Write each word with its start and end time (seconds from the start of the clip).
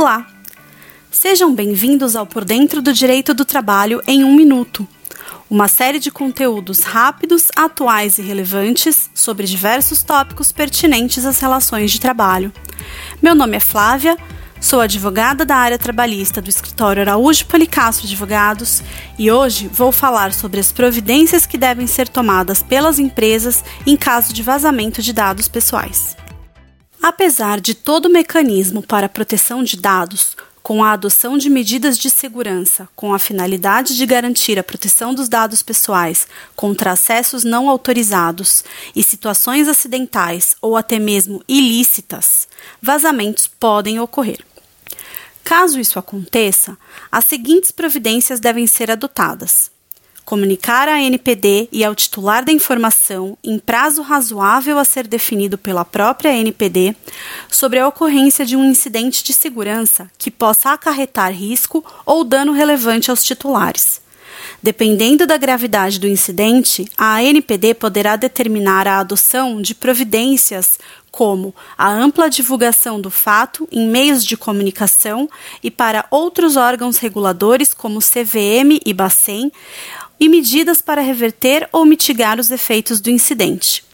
Olá! 0.00 0.24
Sejam 1.10 1.52
bem-vindos 1.52 2.14
ao 2.14 2.24
Por 2.24 2.44
Dentro 2.44 2.80
do 2.80 2.92
Direito 2.92 3.34
do 3.34 3.44
Trabalho 3.44 4.00
em 4.06 4.22
um 4.22 4.32
Minuto, 4.32 4.86
uma 5.50 5.66
série 5.66 5.98
de 5.98 6.08
conteúdos 6.08 6.84
rápidos, 6.84 7.48
atuais 7.56 8.16
e 8.16 8.22
relevantes 8.22 9.10
sobre 9.12 9.44
diversos 9.44 10.04
tópicos 10.04 10.52
pertinentes 10.52 11.26
às 11.26 11.40
relações 11.40 11.90
de 11.90 11.98
trabalho. 11.98 12.52
Meu 13.20 13.34
nome 13.34 13.56
é 13.56 13.60
Flávia, 13.60 14.16
sou 14.60 14.80
advogada 14.80 15.44
da 15.44 15.56
área 15.56 15.76
trabalhista 15.76 16.40
do 16.40 16.48
escritório 16.48 17.02
Araújo 17.02 17.46
Policastro 17.46 18.06
Advogados 18.06 18.84
e 19.18 19.32
hoje 19.32 19.66
vou 19.66 19.90
falar 19.90 20.32
sobre 20.32 20.60
as 20.60 20.70
providências 20.70 21.44
que 21.44 21.58
devem 21.58 21.88
ser 21.88 22.06
tomadas 22.06 22.62
pelas 22.62 23.00
empresas 23.00 23.64
em 23.84 23.96
caso 23.96 24.32
de 24.32 24.44
vazamento 24.44 25.02
de 25.02 25.12
dados 25.12 25.48
pessoais. 25.48 26.16
Apesar 27.02 27.60
de 27.60 27.74
todo 27.74 28.06
o 28.06 28.12
mecanismo 28.12 28.82
para 28.82 29.08
proteção 29.08 29.62
de 29.62 29.76
dados, 29.76 30.36
com 30.68 30.84
a 30.84 30.92
adoção 30.92 31.38
de 31.38 31.48
medidas 31.48 31.96
de 31.96 32.10
segurança 32.10 32.88
com 32.94 33.14
a 33.14 33.18
finalidade 33.18 33.96
de 33.96 34.04
garantir 34.04 34.58
a 34.58 34.62
proteção 34.62 35.14
dos 35.14 35.26
dados 35.26 35.62
pessoais 35.62 36.26
contra 36.54 36.92
acessos 36.92 37.42
não 37.42 37.70
autorizados 37.70 38.62
e 38.94 39.02
situações 39.02 39.66
acidentais 39.66 40.56
ou 40.60 40.76
até 40.76 40.98
mesmo 40.98 41.42
ilícitas, 41.48 42.46
vazamentos 42.82 43.46
podem 43.46 43.98
ocorrer. 43.98 44.44
Caso 45.42 45.80
isso 45.80 45.98
aconteça, 45.98 46.76
as 47.10 47.24
seguintes 47.24 47.70
providências 47.70 48.38
devem 48.38 48.66
ser 48.66 48.90
adotadas: 48.90 49.70
comunicar 50.28 50.90
à 50.90 51.00
NPD 51.00 51.70
e 51.72 51.82
ao 51.82 51.94
titular 51.94 52.44
da 52.44 52.52
informação, 52.52 53.34
em 53.42 53.58
prazo 53.58 54.02
razoável 54.02 54.78
a 54.78 54.84
ser 54.84 55.06
definido 55.06 55.56
pela 55.56 55.86
própria 55.86 56.36
NPD, 56.36 56.94
sobre 57.50 57.78
a 57.78 57.88
ocorrência 57.88 58.44
de 58.44 58.54
um 58.54 58.62
incidente 58.62 59.24
de 59.24 59.32
segurança 59.32 60.10
que 60.18 60.30
possa 60.30 60.70
acarretar 60.70 61.32
risco 61.32 61.82
ou 62.04 62.24
dano 62.24 62.52
relevante 62.52 63.10
aos 63.10 63.24
titulares. 63.24 64.02
Dependendo 64.62 65.26
da 65.26 65.38
gravidade 65.38 65.98
do 65.98 66.06
incidente, 66.06 66.84
a 66.96 67.16
ANPD 67.16 67.72
poderá 67.72 68.14
determinar 68.14 68.86
a 68.86 68.98
adoção 68.98 69.62
de 69.62 69.74
providências 69.74 70.78
como 71.10 71.54
a 71.76 71.88
ampla 71.88 72.28
divulgação 72.28 73.00
do 73.00 73.10
fato 73.10 73.66
em 73.72 73.88
meios 73.88 74.24
de 74.24 74.36
comunicação 74.36 75.28
e 75.62 75.70
para 75.70 76.04
outros 76.10 76.56
órgãos 76.56 76.98
reguladores 76.98 77.72
como 77.72 78.00
CVM 78.00 78.78
e 78.84 78.92
Bacen, 78.92 79.50
e 80.18 80.28
medidas 80.28 80.80
para 80.80 81.02
reverter 81.02 81.68
ou 81.72 81.84
mitigar 81.84 82.38
os 82.38 82.50
efeitos 82.50 83.00
do 83.00 83.10
incidente. 83.10 83.88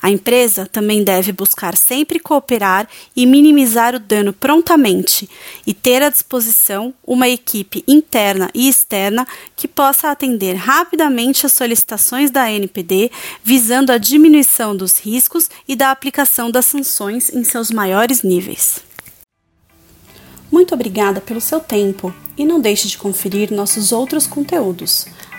A 0.00 0.10
empresa 0.10 0.66
também 0.66 1.02
deve 1.02 1.32
buscar 1.32 1.76
sempre 1.76 2.18
cooperar 2.18 2.88
e 3.14 3.26
minimizar 3.26 3.94
o 3.94 3.98
dano 3.98 4.32
prontamente 4.32 5.28
e 5.66 5.74
ter 5.74 6.02
à 6.02 6.08
disposição 6.08 6.92
uma 7.06 7.28
equipe 7.28 7.84
interna 7.86 8.50
e 8.54 8.68
externa 8.68 9.26
que 9.56 9.68
possa 9.68 10.10
atender 10.10 10.54
rapidamente 10.54 11.46
as 11.46 11.52
solicitações 11.52 12.30
da 12.30 12.50
NPD, 12.50 13.10
visando 13.42 13.92
a 13.92 13.98
diminuição 13.98 14.76
dos 14.76 14.98
riscos 14.98 15.48
e 15.66 15.76
da 15.76 15.90
aplicação 15.90 16.50
das 16.50 16.66
sanções 16.66 17.30
em 17.30 17.44
seus 17.44 17.70
maiores 17.70 18.22
níveis. 18.22 18.80
Muito 20.50 20.74
obrigada 20.74 21.20
pelo 21.20 21.40
seu 21.40 21.60
tempo 21.60 22.12
e 22.36 22.44
não 22.44 22.60
deixe 22.60 22.88
de 22.88 22.98
conferir 22.98 23.52
nossos 23.52 23.92
outros 23.92 24.26
conteúdos. 24.26 25.06